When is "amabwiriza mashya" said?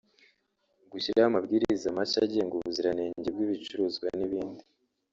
1.29-2.19